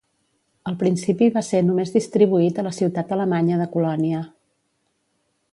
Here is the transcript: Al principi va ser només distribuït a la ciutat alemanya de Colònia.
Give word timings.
Al 0.71 0.77
principi 0.83 1.27
va 1.35 1.43
ser 1.49 1.61
només 1.67 1.93
distribuït 1.97 2.57
a 2.63 2.67
la 2.71 2.73
ciutat 2.79 3.15
alemanya 3.19 3.63
de 3.63 3.71
Colònia. 3.77 4.27